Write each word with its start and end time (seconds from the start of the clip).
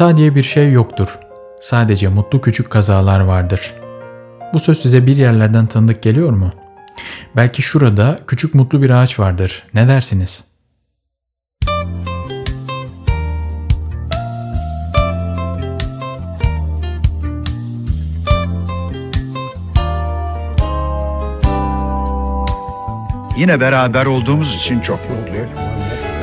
Hata 0.00 0.16
diye 0.16 0.34
bir 0.34 0.42
şey 0.42 0.72
yoktur. 0.72 1.18
Sadece 1.60 2.08
mutlu 2.08 2.40
küçük 2.40 2.70
kazalar 2.70 3.20
vardır. 3.20 3.74
Bu 4.52 4.58
söz 4.58 4.78
size 4.78 5.06
bir 5.06 5.16
yerlerden 5.16 5.66
tanıdık 5.66 6.02
geliyor 6.02 6.30
mu? 6.30 6.52
Belki 7.36 7.62
şurada 7.62 8.18
küçük 8.26 8.54
mutlu 8.54 8.82
bir 8.82 8.90
ağaç 8.90 9.18
vardır. 9.18 9.62
Ne 9.74 9.88
dersiniz?'' 9.88 10.44
Yine 23.36 23.60
beraber 23.60 24.06
olduğumuz 24.06 24.54
için 24.54 24.80
çok 24.80 25.10
mutluyum. 25.10 25.48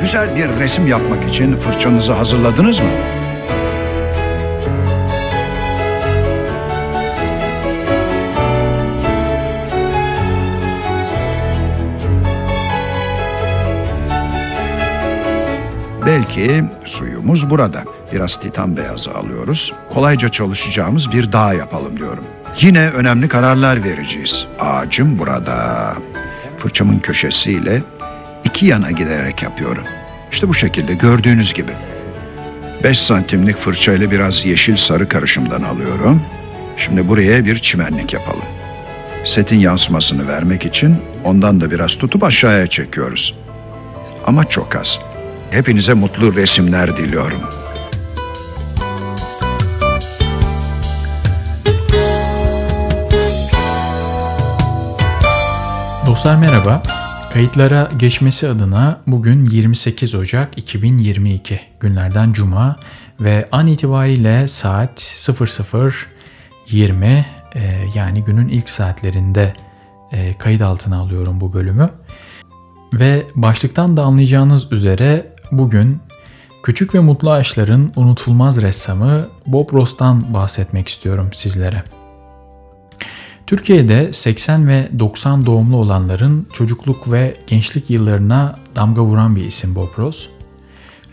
Güzel 0.02 0.36
bir 0.36 0.60
resim 0.60 0.88
yapmak 0.88 1.30
için 1.30 1.56
fırçanızı 1.56 2.14
hazırladınız 2.14 2.80
mı? 2.80 3.17
Belki 16.18 16.64
suyumuz 16.86 17.50
burada. 17.50 17.84
Biraz 18.14 18.40
titan 18.40 18.78
beyazı 18.78 19.12
alıyoruz. 19.16 19.74
Kolayca 19.94 20.30
çalışacağımız 20.30 21.12
bir 21.12 21.32
dağ 21.32 21.54
yapalım 21.54 21.98
diyorum. 22.00 22.24
Yine 22.62 22.90
önemli 22.90 23.28
kararlar 23.28 23.84
vereceğiz. 23.84 24.46
Ağacım 24.60 25.20
burada 25.20 25.94
fırçamın 26.58 27.00
köşesiyle 27.00 27.82
iki 28.44 28.66
yana 28.66 28.92
giderek 28.92 29.44
yapıyorum. 29.44 29.84
İşte 30.32 30.48
bu 30.48 30.54
şekilde 30.54 30.94
gördüğünüz 30.94 31.54
gibi. 31.54 31.72
5 32.84 33.00
santimlik 33.00 33.58
fırçayla 33.58 34.12
biraz 34.12 34.46
yeşil 34.46 34.76
sarı 34.76 35.08
karışımdan 35.10 35.62
alıyorum. 35.62 36.22
Şimdi 36.78 37.08
buraya 37.08 37.46
bir 37.46 37.56
çimenlik 37.58 38.14
yapalım. 38.14 38.46
Setin 39.26 39.60
yansımasını 39.60 40.28
vermek 40.28 40.66
için 40.66 40.96
ondan 41.24 41.62
da 41.62 41.72
biraz 41.72 41.96
tutup 41.96 42.24
aşağıya 42.24 42.68
çekiyoruz. 42.68 43.36
Ama 44.26 44.46
çok 44.46 44.76
az. 44.76 45.00
Hepinize 45.52 45.94
mutlu 45.94 46.36
resimler 46.36 46.98
diliyorum. 46.98 47.42
Dostlar 56.08 56.36
merhaba. 56.36 56.84
Kayıtlara 57.34 57.90
geçmesi 58.00 58.48
adına 58.48 59.02
bugün 59.08 59.46
28 59.46 60.16
Ocak 60.16 60.58
2022 60.58 61.60
günlerden 61.80 62.34
Cuma 62.34 62.76
ve 63.20 63.50
an 63.52 63.68
itibariyle 63.68 64.48
saat 64.48 65.02
00.20 65.02 67.06
e, 67.06 67.24
yani 67.96 68.24
günün 68.24 68.48
ilk 68.48 68.70
saatlerinde 68.70 69.54
e, 70.12 70.38
kayıt 70.38 70.62
altına 70.62 70.98
alıyorum 70.98 71.42
bu 71.42 71.54
bölümü. 71.54 71.90
Ve 72.94 73.24
başlıktan 73.36 73.98
da 73.98 74.04
anlayacağınız 74.04 74.72
üzere 74.72 75.37
bugün 75.52 76.00
Küçük 76.64 76.96
ve 76.96 77.00
Mutlu 77.00 77.32
Ağaçların 77.32 77.92
unutulmaz 77.96 78.62
ressamı 78.62 79.28
Bob 79.46 79.74
Ross'tan 79.74 80.34
bahsetmek 80.34 80.88
istiyorum 80.88 81.30
sizlere. 81.34 81.84
Türkiye'de 83.48 84.14
80 84.14 84.68
ve 84.68 84.88
90 85.00 85.46
doğumlu 85.46 85.78
olanların 85.78 86.48
çocukluk 86.54 87.12
ve 87.12 87.38
gençlik 87.48 87.90
yıllarına 87.90 88.60
damga 88.76 89.02
vuran 89.02 89.36
bir 89.36 89.46
isim 89.46 89.76
Bob 89.76 89.98
Ross. 89.98 90.28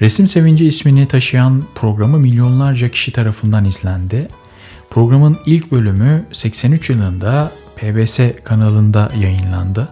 Resim 0.01 0.29
Sevinci 0.29 0.67
ismini 0.67 1.09
taşıyan 1.09 1.65
programı 1.75 2.19
milyonlarca 2.19 2.89
kişi 2.89 3.13
tarafından 3.13 3.65
izlendi. 3.65 4.29
Programın 4.91 5.39
ilk 5.47 5.73
bölümü 5.73 6.25
83 6.33 6.91
yılında 6.91 7.53
PBS 7.77 8.21
kanalında 8.45 9.13
yayınlandı. 9.21 9.89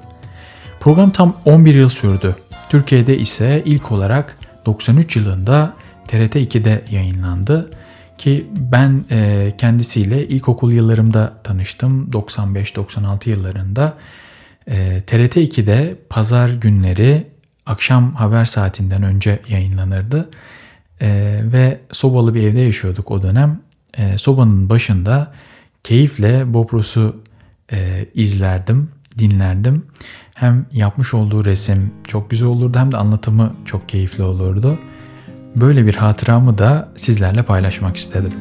Program 0.81 1.11
tam 1.11 1.37
11 1.45 1.75
yıl 1.75 1.89
sürdü. 1.89 2.37
Türkiye'de 2.73 3.19
ise 3.19 3.63
ilk 3.65 3.93
olarak 3.93 4.37
93 4.67 5.17
yılında 5.17 5.73
TRT 6.09 6.37
2'de 6.37 6.85
yayınlandı 6.91 7.71
ki 8.19 8.47
ben 8.57 9.05
e, 9.11 9.53
kendisiyle 9.59 10.29
ilkokul 10.29 10.73
yıllarımda 10.73 11.33
tanıştım. 11.45 12.11
95-96 12.11 13.31
yıllarında. 13.31 13.99
E, 14.69 15.03
TRT 15.07 15.37
2'de 15.37 15.97
pazar 16.09 16.49
günleri 16.49 17.27
akşam 17.67 18.15
haber 18.15 18.45
saatinden 18.45 19.03
önce 19.03 19.41
yayınlanırdı. 19.49 20.31
E, 21.01 21.41
ve 21.43 21.81
sobalı 21.93 22.35
bir 22.35 22.43
evde 22.43 22.61
yaşıyorduk 22.61 23.11
o 23.11 23.23
dönem. 23.23 23.61
E, 23.99 24.19
sobanın 24.19 24.69
başında 24.69 25.33
keyifle 25.83 26.55
Bob 26.55 26.73
Ross'u 26.73 27.23
e, 27.73 28.07
izlerdim, 28.15 28.91
dinlerdim. 29.19 29.83
Hem 30.35 30.67
yapmış 30.73 31.15
olduğu 31.15 31.45
resim 31.45 31.91
çok 32.07 32.31
güzel 32.31 32.49
olurdu 32.49 32.79
hem 32.79 32.93
de 32.93 32.97
anlatımı 32.97 33.53
çok 33.65 33.89
keyifli 33.89 34.23
olurdu. 34.23 34.79
Böyle 35.57 35.87
bir 35.87 35.95
hatıramı 35.95 36.59
da 36.59 36.89
sizlerle 36.97 37.43
paylaşmak 37.43 37.97
istedim. 37.97 38.33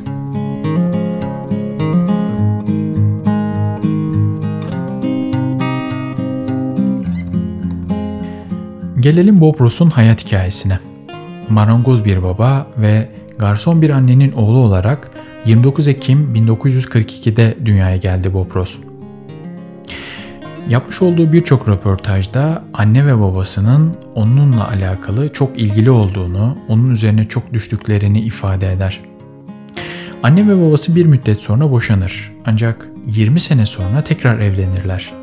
Gelelim 8.99 9.41
Bob 9.41 9.59
Ross'un 9.59 9.89
hayat 9.89 10.25
hikayesine. 10.25 10.79
Marangoz 11.49 12.05
bir 12.05 12.23
baba 12.23 12.67
ve 12.77 13.09
garson 13.39 13.81
bir 13.81 13.89
annenin 13.89 14.31
oğlu 14.31 14.57
olarak 14.57 15.11
29 15.45 15.87
Ekim 15.87 16.35
1942'de 16.35 17.57
dünyaya 17.65 17.97
geldi 17.97 18.33
Bob 18.33 18.55
Ross. 18.55 18.90
Yapmış 20.69 21.01
olduğu 21.01 21.33
birçok 21.33 21.69
röportajda 21.69 22.63
anne 22.73 23.05
ve 23.05 23.19
babasının 23.19 23.97
onunla 24.15 24.67
alakalı 24.67 25.33
çok 25.33 25.59
ilgili 25.59 25.91
olduğunu, 25.91 26.57
onun 26.67 26.91
üzerine 26.91 27.25
çok 27.27 27.53
düştüklerini 27.53 28.19
ifade 28.19 28.71
eder. 28.71 29.01
Anne 30.23 30.47
ve 30.47 30.67
babası 30.67 30.95
bir 30.95 31.05
müddet 31.05 31.41
sonra 31.41 31.71
boşanır. 31.71 32.31
Ancak 32.45 32.87
20 33.05 33.39
sene 33.39 33.65
sonra 33.65 34.03
tekrar 34.03 34.39
evlenirler. 34.39 35.13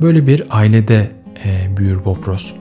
Böyle 0.00 0.26
bir 0.26 0.42
ailede 0.50 1.10
e, 1.44 1.76
büyür 1.76 2.04
Bob 2.04 2.26
Ross. 2.26 2.54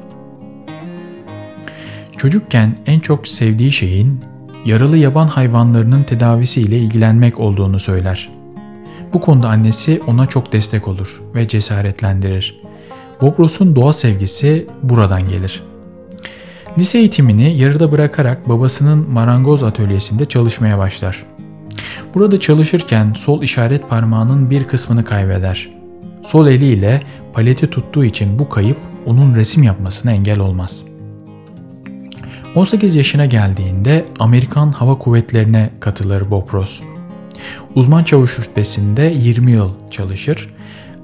Çocukken 2.18 2.78
en 2.86 3.00
çok 3.00 3.28
sevdiği 3.28 3.72
şeyin 3.72 4.22
yaralı 4.66 4.98
yaban 4.98 5.28
hayvanlarının 5.28 6.04
tedavisiyle 6.04 6.78
ilgilenmek 6.78 7.40
olduğunu 7.40 7.80
söyler. 7.80 8.41
Bu 9.14 9.22
konuda 9.22 9.50
annesi 9.50 10.02
ona 10.08 10.26
çok 10.26 10.54
destek 10.54 10.88
olur 10.88 11.22
ve 11.36 11.48
cesaretlendirir. 11.48 12.62
Bob 13.22 13.40
Ross'un 13.40 13.76
doğa 13.76 13.94
sevgisi 13.94 14.68
buradan 14.84 15.30
gelir. 15.30 15.64
Lise 16.78 16.98
eğitimini 16.98 17.58
yarıda 17.58 17.92
bırakarak 17.92 18.50
babasının 18.50 19.10
marangoz 19.10 19.64
atölyesinde 19.64 20.26
çalışmaya 20.26 20.78
başlar. 20.78 21.26
Burada 22.14 22.40
çalışırken 22.40 23.14
sol 23.14 23.42
işaret 23.42 23.90
parmağının 23.90 24.50
bir 24.50 24.64
kısmını 24.64 25.06
kaybeder. 25.06 25.70
Sol 26.24 26.48
eliyle 26.48 27.02
paleti 27.34 27.70
tuttuğu 27.70 28.06
için 28.06 28.40
bu 28.40 28.50
kayıp 28.50 28.78
onun 29.06 29.36
resim 29.36 29.64
yapmasına 29.64 30.12
engel 30.12 30.40
olmaz. 30.40 30.84
18 32.56 32.96
yaşına 32.96 33.26
geldiğinde 33.26 34.06
Amerikan 34.20 34.72
Hava 34.72 34.98
Kuvvetleri'ne 34.98 35.70
katılır 35.80 36.32
Bob 36.32 36.54
Ross. 36.54 36.82
Uzman 37.76 38.04
çavuş 38.04 38.40
rütbesinde 38.40 39.14
20 39.16 39.52
yıl 39.52 39.72
çalışır. 39.92 40.54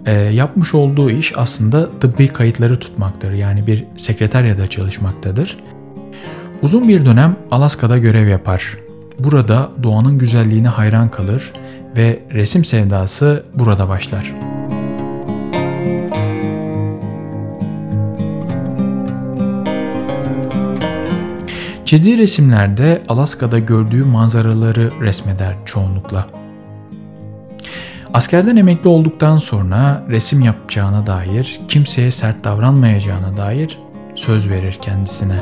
E, 0.05 0.11
yapmış 0.13 0.73
olduğu 0.73 1.09
iş 1.11 1.33
aslında 1.37 1.99
tıbbi 1.99 2.27
kayıtları 2.27 2.79
tutmaktır. 2.79 3.31
Yani 3.31 3.67
bir 3.67 3.85
sekreteryada 3.97 4.67
çalışmaktadır. 4.67 5.57
Uzun 6.61 6.87
bir 6.87 7.05
dönem 7.05 7.35
Alaska'da 7.51 7.97
görev 7.97 8.27
yapar. 8.27 8.77
Burada 9.19 9.69
doğanın 9.83 10.17
güzelliğine 10.17 10.67
hayran 10.67 11.09
kalır 11.09 11.53
ve 11.95 12.19
resim 12.33 12.65
sevdası 12.65 13.45
burada 13.53 13.89
başlar. 13.89 14.46
Çizdiği 21.87 22.17
resimlerde 22.17 23.03
Alaska'da 23.09 23.59
gördüğü 23.59 24.03
manzaraları 24.03 24.91
resmeder 25.01 25.55
çoğunlukla. 25.65 26.27
Askerden 28.13 28.55
emekli 28.55 28.89
olduktan 28.89 29.37
sonra 29.37 30.05
resim 30.09 30.41
yapacağına 30.41 31.07
dair, 31.07 31.59
kimseye 31.67 32.11
sert 32.11 32.43
davranmayacağına 32.43 33.37
dair 33.37 33.79
söz 34.15 34.49
verir 34.49 34.77
kendisine. 34.81 35.41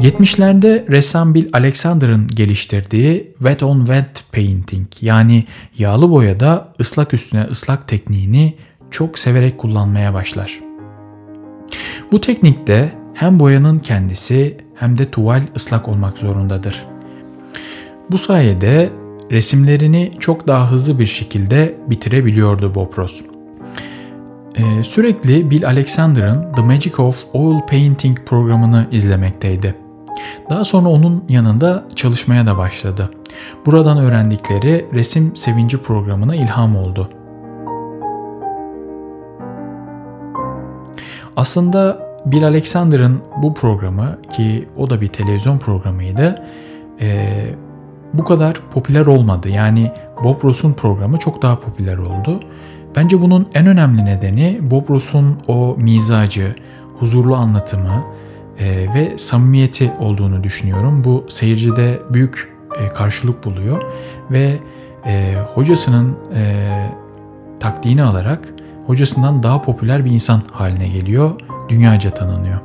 ...70'lerde 0.00 0.90
ressam 0.90 1.34
Bill 1.34 1.48
Alexander'ın 1.52 2.28
geliştirdiği 2.28 3.34
wet 3.38 3.62
on 3.62 3.78
wet 3.78 4.24
painting 4.32 4.86
yani 5.00 5.44
yağlı 5.78 6.10
boyada 6.10 6.72
ıslak 6.80 7.14
üstüne 7.14 7.42
ıslak 7.42 7.88
tekniğini 7.88 8.54
çok 8.90 9.18
severek 9.18 9.58
kullanmaya 9.58 10.14
başlar. 10.14 10.60
Bu 12.12 12.20
teknikte 12.20 12.92
hem 13.14 13.40
boyanın 13.40 13.78
kendisi 13.78 14.56
hem 14.74 14.98
de 14.98 15.10
tuval 15.10 15.42
ıslak 15.56 15.88
olmak 15.88 16.18
zorundadır. 16.18 16.86
Bu 18.10 18.18
sayede 18.18 18.90
resimlerini 19.30 20.12
çok 20.18 20.46
daha 20.46 20.70
hızlı 20.70 20.98
bir 20.98 21.06
şekilde 21.06 21.74
bitirebiliyordu 21.90 22.74
Bob 22.74 22.98
Ross. 22.98 23.22
Ee, 24.56 24.84
sürekli 24.84 25.50
Bill 25.50 25.66
Alexander'ın 25.66 26.52
The 26.52 26.62
Magic 26.62 26.94
of 26.98 27.24
Oil 27.32 27.60
Painting 27.60 28.18
programını 28.26 28.86
izlemekteydi. 28.92 29.74
Daha 30.50 30.64
sonra 30.64 30.88
onun 30.88 31.24
yanında 31.28 31.84
çalışmaya 31.96 32.46
da 32.46 32.58
başladı. 32.58 33.10
Buradan 33.66 33.98
öğrendikleri 33.98 34.86
resim 34.94 35.36
sevinci 35.36 35.78
programına 35.78 36.34
ilham 36.34 36.76
oldu. 36.76 37.10
Aslında 41.36 42.06
Bill 42.26 42.44
Alexander'ın 42.44 43.20
bu 43.42 43.54
programı 43.54 44.18
ki 44.36 44.68
o 44.76 44.90
da 44.90 45.00
bir 45.00 45.08
televizyon 45.08 45.58
programıydı 45.58 46.42
e, 47.00 47.28
bu 48.12 48.24
kadar 48.24 48.60
popüler 48.70 49.06
olmadı. 49.06 49.48
Yani 49.48 49.92
Bob 50.24 50.44
Ross'un 50.44 50.72
programı 50.72 51.18
çok 51.18 51.42
daha 51.42 51.58
popüler 51.58 51.96
oldu. 51.96 52.40
Bence 52.96 53.20
bunun 53.20 53.48
en 53.54 53.66
önemli 53.66 54.04
nedeni 54.04 54.58
Bob 54.62 54.90
Ross'un 54.90 55.38
o 55.48 55.76
mizacı, 55.78 56.54
huzurlu 56.98 57.36
anlatımı 57.36 58.04
e, 58.58 58.94
ve 58.94 59.18
samimiyeti 59.18 59.92
olduğunu 60.00 60.44
düşünüyorum. 60.44 61.04
Bu 61.04 61.26
seyircide 61.28 62.02
büyük 62.10 62.52
e, 62.78 62.88
karşılık 62.88 63.44
buluyor 63.44 63.82
ve 64.30 64.52
e, 65.06 65.34
hocasının 65.54 66.16
e, 66.34 66.42
taktiğini 67.60 68.02
alarak 68.02 68.48
hocasından 68.86 69.42
daha 69.42 69.62
popüler 69.62 70.04
bir 70.04 70.10
insan 70.10 70.42
haline 70.52 70.88
geliyor, 70.88 71.30
dünyaca 71.68 72.10
tanınıyor. 72.10 72.60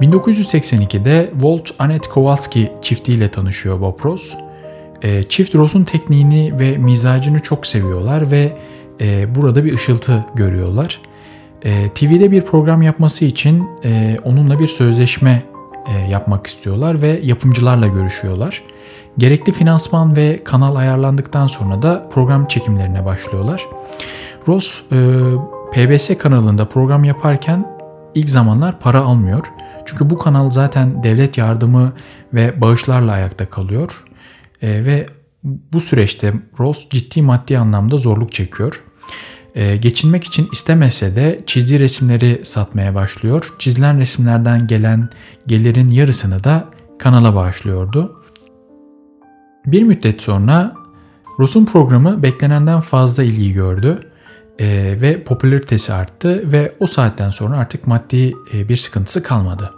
...1982'de 0.00 1.30
Walt 1.32 1.70
Annette 1.78 2.10
Kowalski 2.10 2.72
çiftiyle 2.82 3.28
tanışıyor 3.28 3.80
Bob 3.80 4.04
Ross. 4.04 4.34
E, 5.02 5.22
çift 5.22 5.54
Ross'un 5.54 5.84
tekniğini 5.84 6.60
ve 6.60 6.78
mizacını 6.78 7.40
çok 7.40 7.66
seviyorlar 7.66 8.30
ve 8.30 8.52
e, 9.00 9.34
burada 9.34 9.64
bir 9.64 9.74
ışıltı 9.74 10.24
görüyorlar. 10.34 11.00
E, 11.64 11.88
TV'de 11.94 12.30
bir 12.30 12.42
program 12.42 12.82
yapması 12.82 13.24
için 13.24 13.68
e, 13.84 14.16
onunla 14.24 14.58
bir 14.58 14.68
sözleşme 14.68 15.42
e, 15.86 16.10
yapmak 16.10 16.46
istiyorlar 16.46 17.02
ve 17.02 17.20
yapımcılarla 17.22 17.86
görüşüyorlar. 17.86 18.62
Gerekli 19.18 19.52
finansman 19.52 20.16
ve 20.16 20.44
kanal 20.44 20.76
ayarlandıktan 20.76 21.46
sonra 21.46 21.82
da 21.82 22.08
program 22.08 22.46
çekimlerine 22.46 23.04
başlıyorlar. 23.04 23.66
Ross 24.48 24.82
e, 24.92 24.96
PBS 25.72 26.18
kanalında 26.18 26.68
program 26.68 27.04
yaparken 27.04 27.78
ilk 28.14 28.30
zamanlar 28.30 28.80
para 28.80 29.00
almıyor. 29.00 29.46
Çünkü 29.84 30.10
bu 30.10 30.18
kanal 30.18 30.50
zaten 30.50 31.02
devlet 31.02 31.38
yardımı 31.38 31.92
ve 32.34 32.60
bağışlarla 32.60 33.12
ayakta 33.12 33.46
kalıyor. 33.46 34.04
E, 34.62 34.84
ve 34.84 35.06
bu 35.44 35.80
süreçte 35.80 36.34
Ross 36.58 36.88
ciddi 36.90 37.22
maddi 37.22 37.58
anlamda 37.58 37.96
zorluk 37.96 38.32
çekiyor. 38.32 38.84
Ee, 39.54 39.76
geçinmek 39.76 40.24
için 40.24 40.48
istemese 40.52 41.16
de 41.16 41.40
çizdiği 41.46 41.80
resimleri 41.80 42.40
satmaya 42.44 42.94
başlıyor. 42.94 43.54
Çizilen 43.58 44.00
resimlerden 44.00 44.66
gelen 44.66 45.08
gelirin 45.46 45.90
yarısını 45.90 46.44
da 46.44 46.64
kanala 46.98 47.34
bağışlıyordu. 47.34 48.23
Bir 49.66 49.82
müddet 49.82 50.22
sonra 50.22 50.74
Ross'un 51.38 51.64
programı 51.64 52.22
beklenenden 52.22 52.80
fazla 52.80 53.22
ilgi 53.22 53.52
gördü 53.52 54.00
e, 54.58 54.96
ve 55.00 55.24
popülaritesi 55.24 55.92
arttı 55.92 56.52
ve 56.52 56.72
o 56.80 56.86
saatten 56.86 57.30
sonra 57.30 57.58
artık 57.58 57.86
maddi 57.86 58.34
e, 58.54 58.68
bir 58.68 58.76
sıkıntısı 58.76 59.22
kalmadı. 59.22 59.70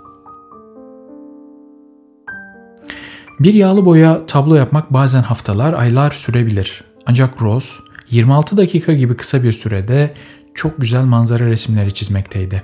Bir 3.40 3.54
yağlı 3.54 3.84
boya 3.84 4.26
tablo 4.26 4.54
yapmak 4.54 4.92
bazen 4.92 5.22
haftalar, 5.22 5.72
aylar 5.72 6.10
sürebilir. 6.10 6.84
Ancak 7.06 7.42
Ross 7.42 7.80
26 8.10 8.56
dakika 8.56 8.92
gibi 8.92 9.16
kısa 9.16 9.42
bir 9.42 9.52
sürede 9.52 10.14
çok 10.54 10.80
güzel 10.80 11.04
manzara 11.04 11.46
resimleri 11.46 11.94
çizmekteydi. 11.94 12.62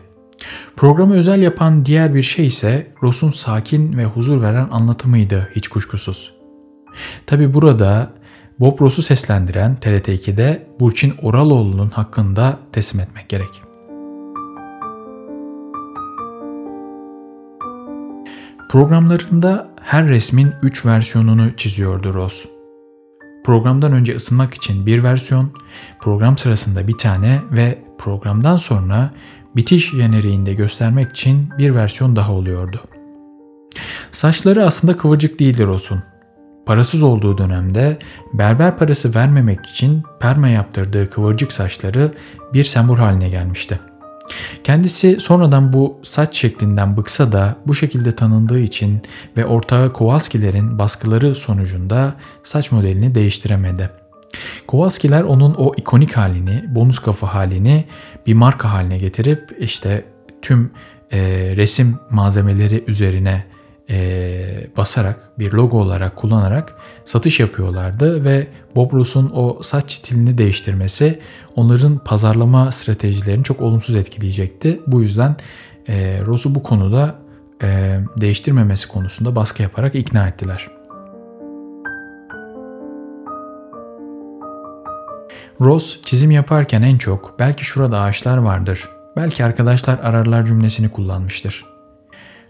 Programı 0.76 1.14
özel 1.14 1.42
yapan 1.42 1.86
diğer 1.86 2.14
bir 2.14 2.22
şey 2.22 2.46
ise 2.46 2.92
Ross'un 3.02 3.30
sakin 3.30 3.96
ve 3.98 4.04
huzur 4.04 4.42
veren 4.42 4.68
anlatımıydı 4.70 5.48
hiç 5.56 5.68
kuşkusuz. 5.68 6.41
Tabi 7.26 7.54
burada 7.54 8.12
Bob 8.60 8.80
Ross'u 8.80 9.02
seslendiren 9.02 9.76
TRT2'de 9.80 10.66
Burçin 10.80 11.14
Oraloğlu'nun 11.22 11.88
hakkında 11.88 12.58
teslim 12.72 13.00
etmek 13.00 13.28
gerek. 13.28 13.62
Programlarında 18.70 19.70
her 19.80 20.08
resmin 20.08 20.52
3 20.62 20.86
versiyonunu 20.86 21.56
çiziyordu 21.56 22.14
Ross. 22.14 22.44
Programdan 23.44 23.92
önce 23.92 24.16
ısınmak 24.16 24.54
için 24.54 24.86
bir 24.86 25.02
versiyon, 25.02 25.52
program 26.00 26.38
sırasında 26.38 26.88
bir 26.88 26.98
tane 26.98 27.40
ve 27.50 27.78
programdan 27.98 28.56
sonra 28.56 29.10
bitiş 29.56 29.90
jeneriğinde 29.90 30.54
göstermek 30.54 31.10
için 31.10 31.48
bir 31.58 31.74
versiyon 31.74 32.16
daha 32.16 32.32
oluyordu. 32.32 32.80
Saçları 34.12 34.66
aslında 34.66 34.96
kıvırcık 34.96 35.40
değildir 35.40 35.66
Ross'un. 35.66 36.02
Parasız 36.66 37.02
olduğu 37.02 37.38
dönemde 37.38 37.98
berber 38.32 38.78
parası 38.78 39.14
vermemek 39.14 39.66
için 39.66 40.02
perma 40.20 40.48
yaptırdığı 40.48 41.10
kıvırcık 41.10 41.52
saçları 41.52 42.10
bir 42.52 42.64
sembol 42.64 42.96
haline 42.96 43.28
gelmişti. 43.28 43.80
Kendisi 44.64 45.20
sonradan 45.20 45.72
bu 45.72 46.00
saç 46.02 46.36
şeklinden 46.36 46.96
bıksa 46.96 47.32
da 47.32 47.56
bu 47.66 47.74
şekilde 47.74 48.16
tanındığı 48.16 48.58
için 48.58 49.02
ve 49.36 49.46
ortağı 49.46 49.92
Kowalski'lerin 49.92 50.78
baskıları 50.78 51.34
sonucunda 51.34 52.14
saç 52.42 52.72
modelini 52.72 53.14
değiştiremedi. 53.14 53.90
Kowalski'ler 54.66 55.22
onun 55.22 55.54
o 55.54 55.72
ikonik 55.76 56.16
halini, 56.16 56.64
bonus 56.68 56.98
kafa 56.98 57.34
halini 57.34 57.84
bir 58.26 58.34
marka 58.34 58.72
haline 58.72 58.98
getirip 58.98 59.56
işte 59.58 60.04
tüm 60.42 60.70
e, 61.12 61.18
resim 61.56 61.98
malzemeleri 62.10 62.84
üzerine 62.86 63.44
e, 63.92 64.66
basarak 64.76 65.38
bir 65.38 65.52
logo 65.52 65.78
olarak 65.78 66.16
kullanarak 66.16 66.76
satış 67.04 67.40
yapıyorlardı 67.40 68.24
ve 68.24 68.46
Bob 68.76 68.92
Ross'un 68.92 69.30
o 69.34 69.62
saç 69.62 69.92
stilini 69.92 70.38
değiştirmesi 70.38 71.18
onların 71.56 71.98
pazarlama 71.98 72.72
stratejilerini 72.72 73.44
çok 73.44 73.60
olumsuz 73.60 73.96
etkileyecekti. 73.96 74.80
Bu 74.86 75.00
yüzden 75.00 75.36
e, 75.88 76.20
Ross'u 76.26 76.54
bu 76.54 76.62
konuda 76.62 77.14
e, 77.62 77.98
değiştirmemesi 78.16 78.88
konusunda 78.88 79.36
baskı 79.36 79.62
yaparak 79.62 79.94
ikna 79.94 80.28
ettiler. 80.28 80.70
Ross 85.60 85.98
çizim 86.04 86.30
yaparken 86.30 86.82
en 86.82 86.96
çok 86.96 87.38
belki 87.38 87.64
şurada 87.64 88.00
ağaçlar 88.00 88.38
vardır, 88.38 88.88
belki 89.16 89.44
arkadaşlar 89.44 89.98
ararlar 89.98 90.46
cümlesini 90.46 90.88
kullanmıştır. 90.88 91.71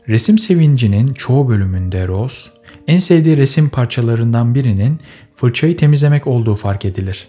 Resim 0.09 0.39
sevincinin 0.39 1.15
çoğu 1.15 1.49
bölümünde 1.49 2.09
Ross, 2.09 2.51
en 2.89 2.99
sevdiği 2.99 3.37
resim 3.37 3.69
parçalarından 3.69 4.55
birinin 4.55 5.01
fırçayı 5.37 5.77
temizlemek 5.77 6.27
olduğu 6.27 6.55
fark 6.55 6.85
edilir. 6.85 7.29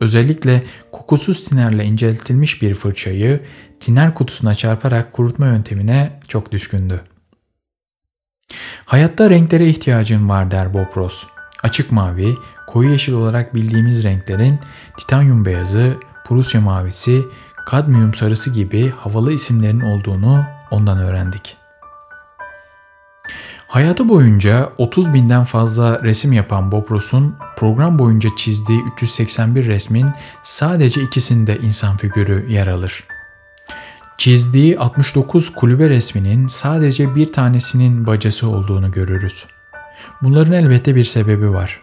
Özellikle 0.00 0.62
kokusuz 0.92 1.44
tinerle 1.44 1.84
inceltilmiş 1.84 2.62
bir 2.62 2.74
fırçayı 2.74 3.40
tiner 3.80 4.14
kutusuna 4.14 4.54
çarparak 4.54 5.12
kurutma 5.12 5.46
yöntemine 5.46 6.20
çok 6.28 6.52
düşkündü. 6.52 7.00
Hayatta 8.84 9.30
renklere 9.30 9.68
ihtiyacın 9.68 10.28
var 10.28 10.50
der 10.50 10.74
Bob 10.74 10.96
Ross. 10.96 11.24
Açık 11.62 11.92
mavi, 11.92 12.34
koyu 12.66 12.90
yeşil 12.90 13.12
olarak 13.12 13.54
bildiğimiz 13.54 14.02
renklerin 14.02 14.58
titanyum 14.98 15.44
beyazı, 15.44 15.96
Prusya 16.24 16.60
mavisi, 16.60 17.22
kadmiyum 17.66 18.14
sarısı 18.14 18.50
gibi 18.50 18.90
havalı 18.90 19.32
isimlerin 19.32 19.80
olduğunu 19.80 20.44
ondan 20.70 20.98
öğrendik. 20.98 21.61
Hayatı 23.66 24.08
boyunca 24.08 24.72
30 24.78 25.14
binden 25.14 25.44
fazla 25.44 26.02
resim 26.02 26.32
yapan 26.32 26.72
Bob 26.72 26.90
Ross'un 26.90 27.36
program 27.56 27.98
boyunca 27.98 28.30
çizdiği 28.36 28.80
381 28.92 29.66
resmin 29.66 30.10
sadece 30.42 31.02
ikisinde 31.02 31.58
insan 31.58 31.96
figürü 31.96 32.46
yer 32.50 32.66
alır. 32.66 33.04
Çizdiği 34.18 34.78
69 34.78 35.52
kulübe 35.52 35.88
resminin 35.88 36.46
sadece 36.46 37.14
bir 37.14 37.32
tanesinin 37.32 38.06
bacası 38.06 38.48
olduğunu 38.48 38.92
görürüz. 38.92 39.46
Bunların 40.22 40.52
elbette 40.52 40.94
bir 40.96 41.04
sebebi 41.04 41.52
var. 41.52 41.80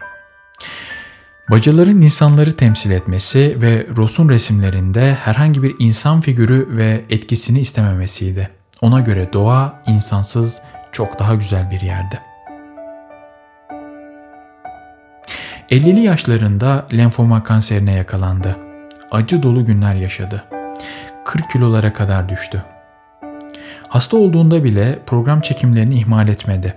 Bacaların 1.50 2.00
insanları 2.00 2.56
temsil 2.56 2.90
etmesi 2.90 3.56
ve 3.60 3.86
Ross'un 3.96 4.28
resimlerinde 4.28 5.14
herhangi 5.14 5.62
bir 5.62 5.74
insan 5.78 6.20
figürü 6.20 6.68
ve 6.76 7.04
etkisini 7.10 7.60
istememesiydi. 7.60 8.50
Ona 8.80 9.00
göre 9.00 9.28
doğa 9.32 9.82
insansız 9.86 10.62
çok 10.92 11.18
daha 11.18 11.34
güzel 11.34 11.70
bir 11.70 11.80
yerde. 11.80 12.18
50'li 15.70 16.00
yaşlarında 16.00 16.86
lenfoma 16.96 17.44
kanserine 17.44 17.92
yakalandı. 17.92 18.56
Acı 19.10 19.42
dolu 19.42 19.64
günler 19.64 19.94
yaşadı. 19.94 20.44
40 21.24 21.50
kilolara 21.50 21.92
kadar 21.92 22.28
düştü. 22.28 22.62
Hasta 23.88 24.16
olduğunda 24.16 24.64
bile 24.64 24.98
program 25.06 25.40
çekimlerini 25.40 25.94
ihmal 25.98 26.28
etmedi. 26.28 26.74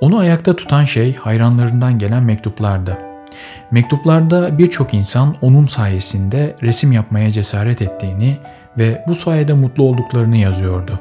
Onu 0.00 0.18
ayakta 0.18 0.56
tutan 0.56 0.84
şey 0.84 1.16
hayranlarından 1.16 1.98
gelen 1.98 2.22
mektuplardı. 2.22 2.98
Mektuplarda 3.70 4.58
birçok 4.58 4.94
insan 4.94 5.36
onun 5.40 5.66
sayesinde 5.66 6.56
resim 6.62 6.92
yapmaya 6.92 7.32
cesaret 7.32 7.82
ettiğini 7.82 8.36
ve 8.78 9.04
bu 9.08 9.14
sayede 9.14 9.52
mutlu 9.52 9.84
olduklarını 9.84 10.36
yazıyordu. 10.36 11.00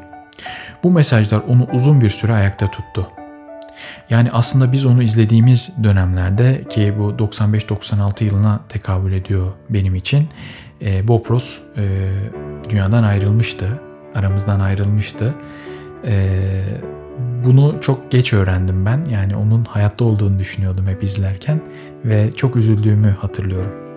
Bu 0.83 0.91
mesajlar 0.91 1.41
onu 1.48 1.67
uzun 1.74 2.01
bir 2.01 2.10
süre 2.10 2.33
ayakta 2.33 2.71
tuttu. 2.71 3.07
Yani 4.10 4.31
aslında 4.31 4.71
biz 4.71 4.86
onu 4.86 5.03
izlediğimiz 5.03 5.74
dönemlerde 5.83 6.63
ki 6.69 6.93
bu 7.00 7.12
95-96 7.12 8.24
yılına 8.24 8.60
tekabül 8.69 9.13
ediyor 9.13 9.51
benim 9.69 9.95
için. 9.95 10.27
E, 10.81 11.07
Bopros 11.07 11.60
e, 11.77 11.83
dünyadan 12.69 13.03
ayrılmıştı, 13.03 13.81
aramızdan 14.15 14.60
ayrılmıştı. 14.60 15.33
E, 16.05 16.39
bunu 17.45 17.77
çok 17.81 18.12
geç 18.12 18.33
öğrendim 18.33 18.86
ben. 18.86 19.05
Yani 19.05 19.36
onun 19.36 19.63
hayatta 19.63 20.05
olduğunu 20.05 20.39
düşünüyordum 20.39 20.88
hep 20.88 21.03
izlerken 21.03 21.62
ve 22.05 22.31
çok 22.31 22.55
üzüldüğümü 22.55 23.15
hatırlıyorum. 23.19 23.90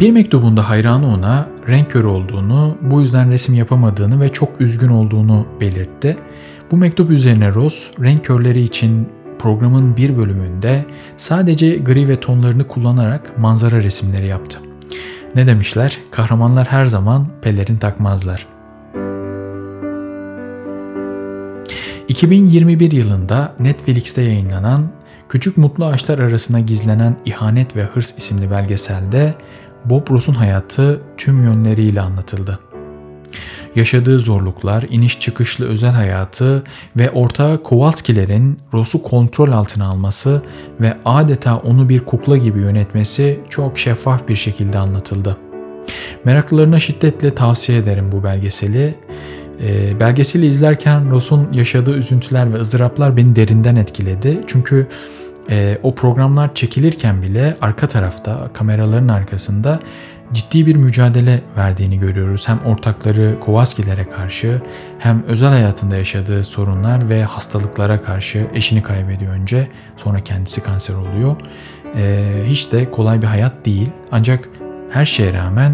Bir 0.00 0.10
mektubunda 0.10 0.68
hayranı 0.68 1.14
ona 1.14 1.48
renk 1.68 1.90
körü 1.90 2.06
olduğunu, 2.06 2.76
bu 2.82 3.00
yüzden 3.00 3.30
resim 3.30 3.54
yapamadığını 3.54 4.20
ve 4.20 4.28
çok 4.32 4.60
üzgün 4.60 4.88
olduğunu 4.88 5.46
belirtti. 5.60 6.16
Bu 6.70 6.76
mektup 6.76 7.10
üzerine 7.10 7.54
Ross, 7.54 7.90
renk 8.00 8.24
körleri 8.24 8.62
için 8.62 9.08
programın 9.38 9.96
bir 9.96 10.16
bölümünde 10.16 10.84
sadece 11.16 11.76
gri 11.76 12.08
ve 12.08 12.20
tonlarını 12.20 12.64
kullanarak 12.64 13.38
manzara 13.38 13.76
resimleri 13.76 14.26
yaptı. 14.26 14.58
Ne 15.34 15.46
demişler? 15.46 15.98
Kahramanlar 16.10 16.66
her 16.66 16.86
zaman 16.86 17.26
pelerin 17.42 17.76
takmazlar. 17.76 18.46
2021 22.08 22.92
yılında 22.92 23.54
Netflix'te 23.60 24.22
yayınlanan 24.22 24.88
Küçük 25.28 25.56
Mutlu 25.56 25.84
Ağaçlar 25.84 26.18
Arasına 26.18 26.60
Gizlenen 26.60 27.16
İhanet 27.24 27.76
ve 27.76 27.82
Hırs 27.82 28.14
isimli 28.18 28.50
belgeselde 28.50 29.34
Bob 29.90 30.10
Ross'un 30.10 30.34
hayatı 30.34 31.00
tüm 31.16 31.42
yönleriyle 31.42 32.00
anlatıldı. 32.00 32.58
Yaşadığı 33.76 34.18
zorluklar, 34.18 34.86
iniş 34.90 35.20
çıkışlı 35.20 35.66
özel 35.66 35.90
hayatı 35.90 36.62
ve 36.96 37.10
ortağı 37.10 37.62
Kowalski'lerin 37.62 38.58
Ross'u 38.74 39.02
kontrol 39.02 39.52
altına 39.52 39.86
alması 39.86 40.42
ve 40.80 40.96
adeta 41.04 41.56
onu 41.56 41.88
bir 41.88 42.00
kukla 42.00 42.36
gibi 42.36 42.60
yönetmesi 42.60 43.40
çok 43.50 43.78
şeffaf 43.78 44.28
bir 44.28 44.36
şekilde 44.36 44.78
anlatıldı. 44.78 45.36
Meraklılarına 46.24 46.78
şiddetle 46.78 47.34
tavsiye 47.34 47.78
ederim 47.78 48.12
bu 48.12 48.24
belgeseli. 48.24 48.94
E, 49.62 50.00
belgeseli 50.00 50.46
izlerken 50.46 51.10
Ross'un 51.10 51.52
yaşadığı 51.52 51.96
üzüntüler 51.96 52.54
ve 52.54 52.56
ızdıraplar 52.56 53.16
beni 53.16 53.36
derinden 53.36 53.76
etkiledi. 53.76 54.44
Çünkü 54.46 54.86
e, 55.50 55.78
o 55.82 55.94
programlar 55.94 56.54
çekilirken 56.54 57.22
bile 57.22 57.56
arka 57.60 57.88
tarafta 57.88 58.50
kameraların 58.52 59.08
arkasında 59.08 59.80
ciddi 60.32 60.66
bir 60.66 60.76
mücadele 60.76 61.40
verdiğini 61.56 61.98
görüyoruz. 61.98 62.48
Hem 62.48 62.58
ortakları 62.58 63.36
Kowalski'lere 63.40 64.04
karşı 64.04 64.62
hem 64.98 65.22
özel 65.22 65.48
hayatında 65.48 65.96
yaşadığı 65.96 66.44
sorunlar 66.44 67.08
ve 67.08 67.24
hastalıklara 67.24 68.02
karşı 68.02 68.46
eşini 68.54 68.82
kaybediyor 68.82 69.32
önce 69.32 69.68
sonra 69.96 70.20
kendisi 70.20 70.62
kanser 70.62 70.94
oluyor. 70.94 71.36
E, 71.96 72.24
hiç 72.46 72.72
de 72.72 72.90
kolay 72.90 73.22
bir 73.22 73.26
hayat 73.26 73.66
değil 73.66 73.90
ancak 74.12 74.48
her 74.90 75.04
şeye 75.04 75.32
rağmen 75.32 75.72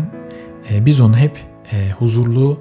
e, 0.70 0.86
biz 0.86 1.00
onu 1.00 1.16
hep 1.16 1.42
e, 1.72 1.90
huzurlu, 1.90 2.58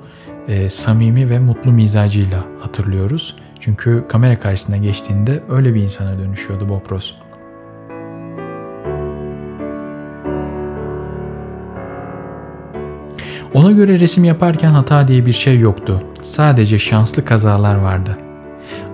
e, 0.47 0.69
samimi 0.69 1.29
ve 1.29 1.39
mutlu 1.39 1.71
mizacıyla 1.71 2.43
hatırlıyoruz. 2.61 3.35
Çünkü 3.63 4.03
kamera 4.09 4.39
karşısına 4.39 4.77
geçtiğinde 4.77 5.43
öyle 5.49 5.73
bir 5.73 5.83
insana 5.83 6.19
dönüşüyordu 6.19 6.69
Bob 6.69 6.91
Ross. 6.91 7.15
Ona 13.53 13.71
göre 13.71 13.99
resim 13.99 14.23
yaparken 14.23 14.69
hata 14.69 15.07
diye 15.07 15.25
bir 15.25 15.33
şey 15.33 15.59
yoktu. 15.59 16.03
Sadece 16.21 16.79
şanslı 16.79 17.25
kazalar 17.25 17.75
vardı. 17.75 18.17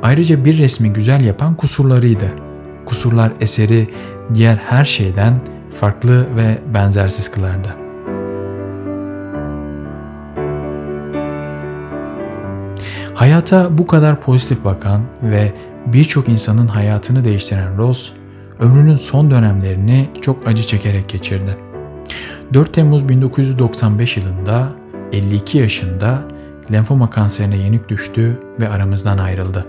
Ayrıca 0.03 0.45
bir 0.45 0.57
resmi 0.57 0.93
güzel 0.93 1.23
yapan 1.23 1.55
kusurlarıydı. 1.55 2.31
Kusurlar 2.85 3.31
eseri 3.41 3.87
diğer 4.33 4.55
her 4.55 4.85
şeyden 4.85 5.39
farklı 5.79 6.35
ve 6.35 6.57
benzersiz 6.73 7.31
kılardı. 7.31 7.88
Hayata 13.19 13.77
bu 13.77 13.87
kadar 13.87 14.21
pozitif 14.21 14.65
bakan 14.65 15.01
ve 15.23 15.53
birçok 15.85 16.29
insanın 16.29 16.67
hayatını 16.67 17.23
değiştiren 17.23 17.77
Ross, 17.77 18.11
ömrünün 18.59 18.95
son 18.95 19.31
dönemlerini 19.31 20.09
çok 20.21 20.47
acı 20.47 20.63
çekerek 20.63 21.09
geçirdi. 21.09 21.57
4 22.53 22.73
Temmuz 22.73 23.09
1995 23.09 24.17
yılında 24.17 24.69
52 25.11 25.57
yaşında 25.57 26.23
lenfoma 26.71 27.09
kanserine 27.09 27.57
yenik 27.57 27.89
düştü 27.89 28.39
ve 28.59 28.69
aramızdan 28.69 29.17
ayrıldı. 29.17 29.65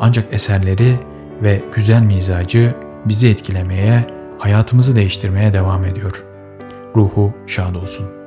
Ancak 0.00 0.34
eserleri 0.34 0.98
ve 1.42 1.62
güzel 1.74 2.02
mizacı 2.02 2.74
bizi 3.04 3.28
etkilemeye, 3.28 4.06
hayatımızı 4.38 4.96
değiştirmeye 4.96 5.52
devam 5.52 5.84
ediyor. 5.84 6.24
Ruhu 6.96 7.32
şad 7.46 7.74
olsun. 7.74 8.23